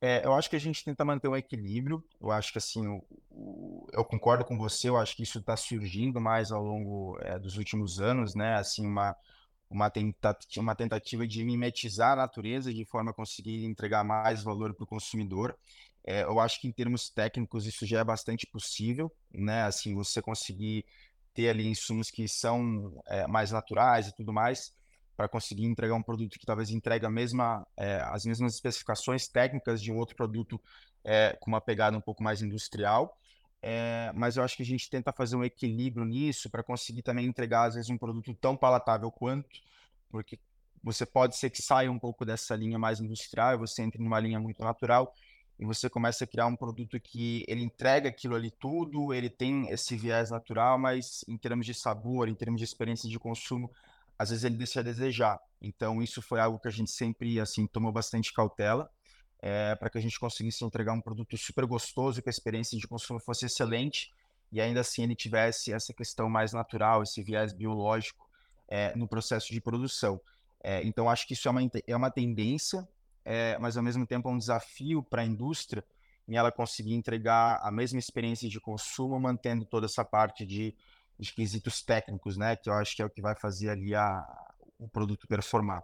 É, 0.01 0.25
eu 0.25 0.35
acho 0.35 0.51
que 0.51 0.57
a 0.57 0.61
gente 0.61 0.85
tenta 0.85 1.05
manter 1.05 1.29
um 1.29 1.37
equilíbrio. 1.37 2.05
Eu 2.21 2.31
acho 2.31 2.53
que 2.53 2.59
assim, 2.59 2.87
o, 2.87 3.03
o, 3.31 3.87
eu 3.93 4.05
concordo 4.05 4.45
com 4.45 4.59
você. 4.59 4.89
Eu 4.89 4.97
acho 4.97 5.17
que 5.17 5.23
isso 5.23 5.39
está 5.39 5.57
surgindo 5.57 6.21
mais 6.21 6.53
ao 6.53 6.63
longo 6.63 7.19
é, 7.23 7.39
dos 7.39 7.57
últimos 7.57 8.01
anos, 8.01 8.35
né? 8.35 8.55
Assim, 8.55 8.87
uma 8.87 9.17
uma 9.69 9.91
tentativa, 9.91 10.63
uma 10.63 10.75
tentativa 10.75 11.27
de 11.27 11.45
mimetizar 11.45 12.13
a 12.13 12.17
natureza 12.17 12.73
de 12.73 12.85
forma 12.85 13.11
a 13.11 13.15
conseguir 13.15 13.65
entregar 13.65 14.05
mais 14.05 14.43
valor 14.43 14.75
para 14.75 14.85
o 14.85 14.87
consumidor. 14.87 15.57
É, 16.05 16.23
eu 16.23 16.39
acho 16.39 16.61
que 16.61 16.69
em 16.69 16.73
termos 16.73 17.11
técnicos 17.11 17.67
isso 17.67 17.85
já 17.85 17.99
é 18.01 18.05
bastante 18.05 18.47
possível, 18.47 19.13
né? 19.33 19.63
Assim, 19.65 19.95
você 19.95 20.23
conseguir 20.23 20.85
ter 21.37 21.51
ali 21.51 21.69
insumos 21.69 22.11
que 22.11 22.27
são 22.27 22.99
é, 23.07 23.27
mais 23.27 23.53
naturais 23.53 24.09
e 24.09 24.17
tudo 24.17 24.33
mais. 24.33 24.75
para 25.17 25.29
conseguir 25.29 25.65
entregar 25.65 25.95
um 25.95 26.03
produto 26.03 26.39
que 26.39 26.45
talvez 26.45 26.71
entregue 26.71 27.09
mesma, 27.09 27.67
é, 27.77 28.01
as 28.03 28.25
mesmas 28.27 28.55
especificações 28.55 29.27
técnicas 29.29 29.81
de 29.83 29.91
um 29.91 29.97
outro 29.97 30.15
produto 30.15 30.61
é, 31.05 31.37
com 31.41 31.51
uma 31.51 31.61
pegada 31.61 31.97
um 31.97 32.01
pouco 32.01 32.23
mais 32.23 32.43
industrial. 32.43 33.17
É, 33.63 34.13
mas 34.15 34.37
eu 34.37 34.45
acho 34.45 34.57
que 34.57 34.63
a 34.63 34.67
gente 34.67 34.91
tenta 34.91 35.13
fazer 35.13 35.37
um 35.37 35.45
equilíbrio 35.45 36.05
nisso 36.05 36.51
para 36.51 36.63
conseguir 36.63 37.03
também 37.03 37.27
entregar, 37.27 37.65
às 37.69 37.75
vezes, 37.75 37.91
um 37.91 37.99
produto 37.99 38.35
tão 38.35 38.57
palatável 38.57 39.11
quanto, 39.11 39.49
porque 40.11 40.39
você 40.83 41.07
pode 41.07 41.37
ser 41.37 41.51
que 41.51 41.63
saia 41.63 41.91
um 41.91 41.99
pouco 41.99 42.25
dessa 42.25 42.55
linha 42.55 42.79
mais 42.79 43.01
industrial, 43.01 43.59
você 43.59 43.83
entre 43.83 44.03
numa 44.03 44.21
linha 44.21 44.39
muito 44.39 44.63
natural 44.63 45.13
e 45.59 45.65
você 45.65 45.89
começa 45.89 46.25
a 46.25 46.27
criar 46.27 46.47
um 46.47 46.57
produto 46.57 47.01
que 47.01 47.45
ele 47.49 47.63
entrega 47.63 48.09
aquilo 48.09 48.35
ali 48.35 48.51
tudo, 48.51 49.15
ele 49.15 49.31
tem 49.31 49.69
esse 49.71 49.97
viés 49.97 50.31
natural, 50.31 50.79
mas 50.79 51.25
em 51.27 51.37
termos 51.37 51.65
de 51.65 51.73
sabor, 51.73 52.29
em 52.29 52.35
termos 52.35 52.59
de 52.59 52.65
experiência 52.65 53.09
de 53.09 53.19
consumo, 53.19 53.71
às 54.19 54.31
vezes 54.31 54.45
ele 54.45 54.57
deixa 54.57 54.81
a 54.81 54.83
desejar. 54.83 55.41
Então 55.61 56.03
isso 56.03 56.21
foi 56.21 56.41
algo 56.41 56.59
que 56.59 56.69
a 56.69 56.71
gente 56.71 56.91
sempre 56.91 57.41
assim 57.41 57.67
tomou 57.67 57.91
bastante 57.91 58.33
cautela 58.33 58.91
é, 59.41 59.75
para 59.75 59.89
que 59.89 59.99
a 59.99 60.01
gente 60.01 60.19
conseguisse 60.19 60.65
entregar 60.65 60.93
um 60.93 61.01
produto 61.01 61.37
super 61.39 61.65
gostoso, 61.65 62.23
que 62.23 62.29
a 62.29 62.31
experiência 62.31 62.79
de 62.79 62.87
consumo 62.87 63.19
fosse 63.19 63.47
excelente 63.47 64.13
e 64.53 64.61
ainda 64.61 64.81
assim 64.81 65.03
ele 65.03 65.15
tivesse 65.15 65.73
essa 65.73 65.93
questão 65.93 66.29
mais 66.29 66.53
natural, 66.53 67.03
esse 67.03 67.23
viés 67.23 67.53
biológico 67.53 68.29
é, 68.69 68.95
no 68.95 69.09
processo 69.09 69.53
de 69.53 69.61
produção. 69.61 70.21
É, 70.63 70.83
então 70.85 71.09
acho 71.09 71.27
que 71.27 71.35
isso 71.35 71.49
é 71.49 71.51
uma, 71.51 71.61
é 71.87 71.97
uma 71.97 72.11
tendência 72.11 72.87
é, 73.27 73.59
mas 73.59 73.77
ao 73.77 73.83
mesmo 73.83 74.07
tempo 74.07 74.29
é 74.29 74.33
um 74.33 74.39
desafio 74.39 75.03
para 75.03 75.23
a 75.23 75.25
indústria 75.25 75.85
em 76.29 76.37
ela 76.37 76.53
conseguir 76.53 76.95
entregar 76.95 77.59
a 77.61 77.73
mesma 77.73 77.99
experiência 77.99 78.49
de 78.49 78.61
consumo, 78.61 79.19
mantendo 79.19 79.65
toda 79.65 79.87
essa 79.87 80.05
parte 80.05 80.47
de, 80.47 80.73
de 81.19 81.33
quesitos 81.33 81.83
técnicos, 81.83 82.37
né? 82.37 82.55
Que 82.55 82.71
eu 82.71 82.75
acho 82.75 82.95
que 82.95 83.03
é 83.03 83.05
o 83.05 83.11
que 83.11 83.21
vai 83.21 83.35
fazer 83.35 83.71
ali 83.71 83.95
a, 83.97 84.25
o 84.79 84.89
produto 84.89 85.27
performar. 85.27 85.83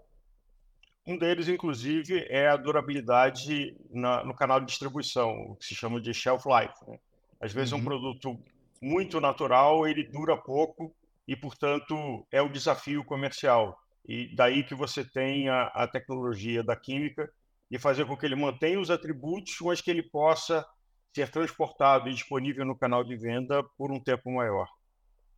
Um 1.05 1.19
deles, 1.19 1.49
inclusive, 1.49 2.25
é 2.29 2.49
a 2.49 2.57
durabilidade 2.57 3.77
na, 3.91 4.25
no 4.25 4.35
canal 4.35 4.61
de 4.61 4.67
distribuição, 4.67 5.31
o 5.31 5.57
que 5.57 5.65
se 5.65 5.75
chama 5.75 6.01
de 6.01 6.15
shelf 6.15 6.45
life. 6.47 6.75
Né? 6.87 6.99
Às 7.41 7.53
vezes, 7.53 7.73
uhum. 7.73 7.79
um 7.81 7.85
produto 7.85 8.41
muito 8.81 9.21
natural 9.21 9.87
ele 9.87 10.05
dura 10.05 10.37
pouco 10.37 10.95
e, 11.27 11.35
portanto, 11.35 12.25
é 12.31 12.41
o 12.41 12.49
desafio 12.49 13.05
comercial 13.05 13.82
e 14.05 14.35
daí 14.35 14.65
que 14.65 14.75
você 14.75 15.05
tem 15.05 15.49
a, 15.49 15.65
a 15.69 15.87
tecnologia 15.87 16.63
da 16.63 16.77
química 16.77 17.33
e 17.71 17.79
fazer 17.79 18.05
com 18.07 18.17
que 18.17 18.27
ele 18.27 18.37
mantenha 18.37 18.81
os 18.81 18.91
atributos, 18.91 19.57
mas 19.61 19.81
que 19.81 19.91
ele 19.91 20.03
possa 20.03 20.67
ser 21.15 21.31
transportado 21.31 22.09
e 22.09 22.15
disponível 22.15 22.65
no 22.65 22.77
canal 22.77 23.05
de 23.05 23.17
venda 23.17 23.63
por 23.77 23.93
um 23.93 24.01
tempo 24.01 24.31
maior. 24.31 24.69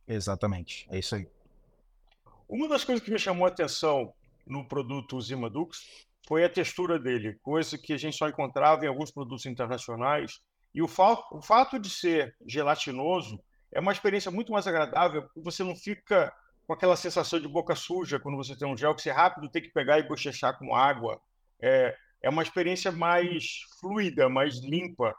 Exatamente, 0.07 0.87
é 0.89 0.99
isso 0.99 1.15
aí. 1.15 1.27
Uma 2.47 2.67
das 2.67 2.83
coisas 2.83 3.03
que 3.03 3.11
me 3.11 3.19
chamou 3.19 3.45
a 3.45 3.49
atenção 3.49 4.13
no 4.45 4.67
produto 4.67 5.19
Zima 5.19 5.49
Dux 5.49 6.05
foi 6.27 6.43
a 6.43 6.49
textura 6.49 6.99
dele, 6.99 7.37
coisa 7.41 7.77
que 7.77 7.93
a 7.93 7.97
gente 7.97 8.17
só 8.17 8.27
encontrava 8.27 8.85
em 8.85 8.87
alguns 8.87 9.11
produtos 9.11 9.45
internacionais. 9.45 10.39
E 10.73 10.81
o, 10.81 10.87
fa 10.87 11.17
o 11.31 11.41
fato 11.41 11.79
de 11.79 11.89
ser 11.89 12.35
gelatinoso 12.45 13.39
é 13.71 13.79
uma 13.79 13.91
experiência 13.91 14.31
muito 14.31 14.51
mais 14.51 14.67
agradável, 14.67 15.23
porque 15.23 15.41
você 15.41 15.63
não 15.63 15.75
fica 15.75 16.33
com 16.65 16.73
aquela 16.73 16.95
sensação 16.95 17.39
de 17.39 17.47
boca 17.47 17.75
suja 17.75 18.19
quando 18.19 18.37
você 18.37 18.55
tem 18.55 18.67
um 18.67 18.77
gel 18.77 18.95
que 18.95 19.01
você 19.01 19.11
rápido 19.11 19.49
tem 19.49 19.61
que 19.61 19.69
pegar 19.69 19.99
e 19.99 20.07
bochechar 20.07 20.57
com 20.57 20.75
água. 20.75 21.21
É, 21.59 21.95
é 22.21 22.29
uma 22.29 22.43
experiência 22.43 22.91
mais 22.91 23.61
fluida, 23.79 24.27
mais 24.27 24.57
limpa. 24.57 25.15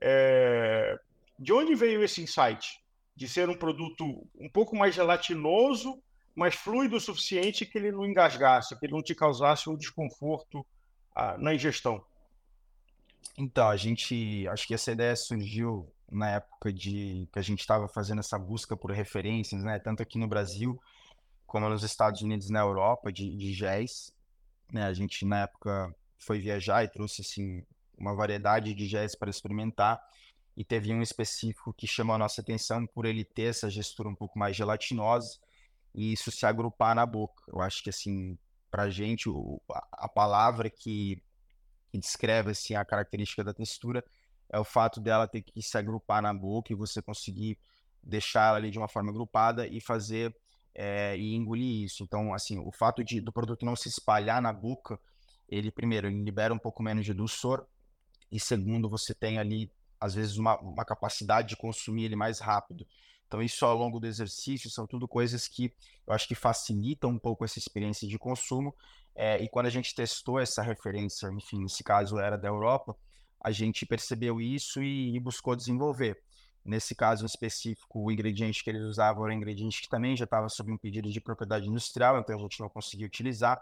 É... 0.00 0.98
De 1.38 1.52
onde 1.52 1.74
veio 1.74 2.04
esse 2.04 2.22
insight? 2.22 2.80
De 3.16 3.28
ser 3.28 3.48
um 3.48 3.56
produto 3.56 4.04
um 4.38 4.48
pouco 4.48 4.76
mais 4.76 4.94
gelatinoso, 4.94 6.02
mas 6.34 6.54
fluido 6.54 6.96
o 6.96 7.00
suficiente 7.00 7.66
que 7.66 7.78
ele 7.78 7.92
não 7.92 8.06
engasgasse, 8.06 8.78
que 8.78 8.86
ele 8.86 8.92
não 8.92 9.02
te 9.02 9.14
causasse 9.14 9.68
um 9.68 9.76
desconforto 9.76 10.64
ah, 11.14 11.36
na 11.38 11.54
ingestão. 11.54 12.04
Então, 13.36 13.68
a 13.68 13.76
gente, 13.76 14.46
acho 14.48 14.66
que 14.66 14.74
essa 14.74 14.92
ideia 14.92 15.16
surgiu 15.16 15.90
na 16.10 16.30
época 16.30 16.72
de 16.72 17.28
que 17.32 17.38
a 17.38 17.42
gente 17.42 17.60
estava 17.60 17.86
fazendo 17.88 18.18
essa 18.18 18.38
busca 18.38 18.76
por 18.76 18.90
referências, 18.90 19.62
né? 19.62 19.78
Tanto 19.78 20.02
aqui 20.02 20.18
no 20.18 20.26
Brasil 20.26 20.80
como 21.46 21.68
nos 21.68 21.82
Estados 21.82 22.22
Unidos 22.22 22.50
na 22.50 22.60
Europa 22.60 23.12
de, 23.12 23.36
de. 23.36 23.58
Né? 24.72 24.84
A 24.84 24.92
gente 24.92 25.24
na 25.24 25.42
época 25.42 25.94
foi 26.18 26.38
viajar 26.38 26.84
e 26.84 26.88
trouxe 26.88 27.22
assim 27.22 27.64
uma 27.98 28.14
variedade 28.14 28.74
de 28.74 28.86
géis 28.86 29.14
para 29.14 29.30
experimentar 29.30 30.00
e 30.56 30.64
teve 30.64 30.92
um 30.92 31.02
específico 31.02 31.72
que 31.72 31.86
chamou 31.86 32.14
a 32.14 32.18
nossa 32.18 32.40
atenção 32.40 32.86
por 32.86 33.04
ele 33.04 33.24
ter 33.24 33.50
essa 33.50 33.70
gestura 33.70 34.08
um 34.08 34.14
pouco 34.14 34.38
mais 34.38 34.56
gelatinosa 34.56 35.38
e 35.94 36.12
isso 36.12 36.30
se 36.30 36.46
agrupar 36.46 36.94
na 36.94 37.04
boca. 37.04 37.42
Eu 37.48 37.60
acho 37.60 37.82
que 37.82 37.90
assim, 37.90 38.38
para 38.70 38.90
gente 38.90 39.28
o, 39.28 39.60
a, 39.70 39.86
a 40.04 40.08
palavra 40.08 40.70
que, 40.70 41.22
que 41.90 41.98
descreve 41.98 42.50
assim 42.52 42.74
a 42.74 42.84
característica 42.84 43.42
da 43.42 43.52
textura 43.52 44.04
é 44.50 44.58
o 44.58 44.64
fato 44.64 45.00
dela 45.00 45.28
ter 45.28 45.42
que 45.42 45.62
se 45.62 45.78
agrupar 45.78 46.20
na 46.20 46.34
boca 46.34 46.72
e 46.72 46.76
você 46.76 47.00
conseguir 47.00 47.58
deixar 48.02 48.48
ela 48.48 48.56
ali 48.56 48.70
de 48.70 48.78
uma 48.78 48.88
forma 48.88 49.10
agrupada 49.10 49.66
e 49.66 49.80
fazer 49.80 50.34
é, 50.74 51.16
e 51.16 51.34
engolir 51.34 51.84
isso. 51.84 52.02
Então, 52.02 52.34
assim, 52.34 52.58
o 52.58 52.72
fato 52.72 53.04
de, 53.04 53.20
do 53.20 53.32
produto 53.32 53.64
não 53.64 53.76
se 53.76 53.88
espalhar 53.88 54.42
na 54.42 54.52
boca, 54.52 54.98
ele, 55.48 55.70
primeiro, 55.70 56.08
ele 56.08 56.22
libera 56.22 56.52
um 56.52 56.58
pouco 56.58 56.82
menos 56.82 57.04
de 57.04 57.14
dulçor 57.14 57.64
e, 58.30 58.38
segundo, 58.38 58.88
você 58.88 59.14
tem 59.14 59.38
ali, 59.38 59.70
às 60.00 60.14
vezes, 60.14 60.36
uma, 60.36 60.58
uma 60.60 60.84
capacidade 60.84 61.48
de 61.48 61.56
consumir 61.56 62.04
ele 62.04 62.16
mais 62.16 62.40
rápido. 62.40 62.86
Então, 63.26 63.40
isso 63.40 63.64
ao 63.64 63.76
longo 63.76 64.00
do 64.00 64.06
exercício 64.06 64.68
são 64.68 64.86
tudo 64.86 65.06
coisas 65.06 65.46
que 65.46 65.72
eu 66.06 66.12
acho 66.12 66.26
que 66.26 66.34
facilitam 66.34 67.10
um 67.10 67.18
pouco 67.18 67.44
essa 67.44 67.58
experiência 67.58 68.08
de 68.08 68.18
consumo. 68.18 68.74
É, 69.14 69.40
e 69.42 69.48
quando 69.48 69.66
a 69.66 69.70
gente 69.70 69.94
testou 69.94 70.40
essa 70.40 70.62
referência, 70.62 71.28
enfim, 71.28 71.60
nesse 71.62 71.84
caso 71.84 72.18
era 72.18 72.36
da 72.36 72.48
Europa, 72.48 72.96
a 73.40 73.50
gente 73.50 73.86
percebeu 73.86 74.40
isso 74.40 74.82
e, 74.82 75.16
e 75.16 75.20
buscou 75.20 75.56
desenvolver. 75.56 76.20
Nesse 76.64 76.94
caso 76.94 77.24
específico, 77.24 78.04
o 78.04 78.12
ingrediente 78.12 78.62
que 78.62 78.68
eles 78.68 78.82
usavam 78.82 79.24
era 79.24 79.32
um 79.32 79.36
ingrediente 79.36 79.80
que 79.80 79.88
também 79.88 80.14
já 80.16 80.24
estava 80.24 80.48
sob 80.48 80.70
um 80.70 80.76
pedido 80.76 81.10
de 81.10 81.20
propriedade 81.20 81.66
industrial, 81.66 82.18
então 82.18 82.36
a 82.36 82.42
gente 82.42 82.60
não 82.60 82.68
conseguia 82.68 83.06
utilizar. 83.06 83.60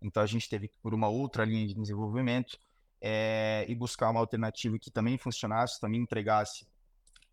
Então 0.00 0.22
a 0.22 0.26
gente 0.26 0.48
teve 0.48 0.68
que 0.68 0.78
por 0.78 0.94
uma 0.94 1.08
outra 1.08 1.44
linha 1.44 1.66
de 1.66 1.74
desenvolvimento 1.74 2.56
é, 3.00 3.66
e 3.68 3.74
buscar 3.74 4.10
uma 4.10 4.20
alternativa 4.20 4.78
que 4.78 4.90
também 4.90 5.18
funcionasse, 5.18 5.80
também 5.80 6.00
entregasse 6.00 6.66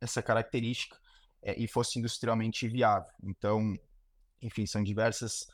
essa 0.01 0.21
característica 0.23 0.97
é, 1.41 1.59
e 1.59 1.67
fosse 1.67 1.99
industrialmente 1.99 2.67
viável. 2.67 3.11
Então, 3.23 3.75
enfim, 4.41 4.65
são 4.65 4.83
diversas 4.83 5.47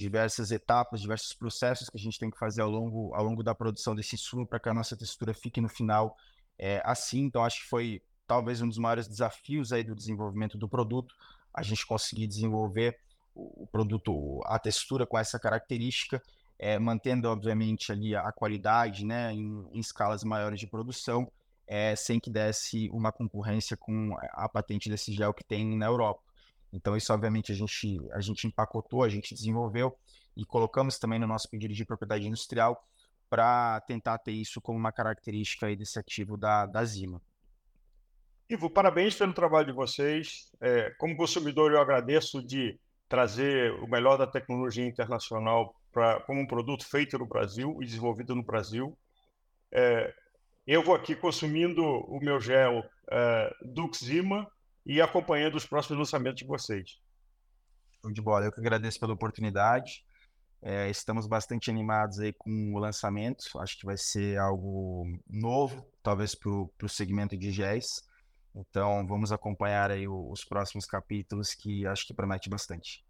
diversas 0.00 0.50
etapas, 0.50 1.00
diversos 1.00 1.32
processos 1.34 1.90
que 1.90 1.96
a 1.96 2.00
gente 2.00 2.18
tem 2.18 2.30
que 2.30 2.38
fazer 2.38 2.62
ao 2.62 2.70
longo, 2.70 3.14
ao 3.14 3.22
longo 3.22 3.42
da 3.42 3.54
produção 3.54 3.94
desse 3.94 4.16
sumo 4.16 4.46
para 4.46 4.58
que 4.58 4.68
a 4.68 4.74
nossa 4.74 4.96
textura 4.96 5.34
fique 5.34 5.60
no 5.60 5.68
final 5.68 6.16
é, 6.58 6.82
assim. 6.84 7.20
Então, 7.20 7.44
acho 7.44 7.62
que 7.62 7.68
foi 7.68 8.02
talvez 8.26 8.62
um 8.62 8.68
dos 8.68 8.78
maiores 8.78 9.06
desafios 9.06 9.72
aí 9.72 9.84
do 9.84 9.94
desenvolvimento 9.94 10.56
do 10.56 10.68
produto, 10.68 11.14
a 11.52 11.62
gente 11.62 11.86
conseguir 11.86 12.26
desenvolver 12.26 12.98
o 13.34 13.66
produto, 13.66 14.40
a 14.44 14.58
textura 14.58 15.06
com 15.06 15.18
essa 15.18 15.38
característica, 15.38 16.22
é, 16.58 16.78
mantendo 16.78 17.28
obviamente 17.28 17.90
ali 17.92 18.14
a 18.14 18.30
qualidade, 18.32 19.04
né, 19.04 19.32
em, 19.32 19.66
em 19.72 19.80
escalas 19.80 20.22
maiores 20.24 20.60
de 20.60 20.66
produção, 20.66 21.30
é, 21.66 21.94
sem 21.94 22.18
que 22.18 22.30
desse 22.30 22.88
uma 22.90 23.12
concorrência 23.12 23.76
com 23.76 24.16
a 24.32 24.48
patente 24.48 24.88
desse 24.88 25.12
gel 25.12 25.32
que 25.32 25.44
tem 25.44 25.76
na 25.76 25.86
Europa. 25.86 26.29
Então 26.72 26.96
isso 26.96 27.12
obviamente 27.12 27.52
a 27.52 27.54
gente 27.54 28.00
a 28.12 28.20
gente 28.20 28.46
empacotou, 28.46 29.02
a 29.02 29.08
gente 29.08 29.34
desenvolveu 29.34 29.96
e 30.36 30.44
colocamos 30.44 30.98
também 30.98 31.18
no 31.18 31.26
nosso 31.26 31.48
pedido 31.48 31.74
de 31.74 31.84
propriedade 31.84 32.26
industrial 32.26 32.82
para 33.28 33.80
tentar 33.82 34.18
ter 34.18 34.32
isso 34.32 34.60
como 34.60 34.78
uma 34.78 34.92
característica 34.92 35.66
aí 35.66 35.76
desse 35.76 35.98
ativo 35.98 36.36
da, 36.36 36.66
da 36.66 36.84
Zima. 36.84 37.20
Ivo, 38.48 38.68
parabéns 38.68 39.14
pelo 39.14 39.32
trabalho 39.32 39.66
de 39.66 39.72
vocês. 39.72 40.50
É, 40.60 40.90
como 40.98 41.16
consumidor, 41.16 41.70
eu 41.70 41.80
agradeço 41.80 42.42
de 42.44 42.78
trazer 43.08 43.72
o 43.74 43.86
melhor 43.86 44.16
da 44.16 44.26
tecnologia 44.26 44.84
internacional 44.84 45.72
pra, 45.92 46.20
como 46.22 46.40
um 46.40 46.46
produto 46.46 46.84
feito 46.84 47.16
no 47.16 47.26
Brasil 47.26 47.78
e 47.80 47.86
desenvolvido 47.86 48.34
no 48.34 48.42
Brasil. 48.42 48.98
É, 49.70 50.12
eu 50.66 50.82
vou 50.82 50.96
aqui 50.96 51.14
consumindo 51.14 51.84
o 51.84 52.18
meu 52.20 52.40
gel 52.40 52.84
é, 53.10 53.54
Duxima 53.62 54.50
e 54.84 55.00
acompanhando 55.00 55.56
os 55.56 55.66
próximos 55.66 55.98
lançamentos 55.98 56.38
de 56.38 56.46
vocês. 56.46 56.98
De 58.12 58.22
bola, 58.22 58.46
eu 58.46 58.52
que 58.52 58.60
agradeço 58.60 58.98
pela 58.98 59.12
oportunidade. 59.12 60.04
É, 60.62 60.90
estamos 60.90 61.26
bastante 61.26 61.70
animados 61.70 62.18
aí 62.18 62.32
com 62.32 62.74
o 62.74 62.78
lançamento. 62.78 63.44
Acho 63.58 63.78
que 63.78 63.86
vai 63.86 63.96
ser 63.96 64.38
algo 64.38 65.06
novo, 65.28 65.86
talvez 66.02 66.34
para 66.34 66.50
o 66.50 66.88
segmento 66.88 67.36
de 67.36 67.50
géis. 67.50 68.02
Então 68.54 69.06
vamos 69.06 69.32
acompanhar 69.32 69.90
aí 69.90 70.08
os 70.08 70.44
próximos 70.44 70.86
capítulos 70.86 71.54
que 71.54 71.86
acho 71.86 72.06
que 72.06 72.14
promete 72.14 72.48
bastante. 72.48 73.04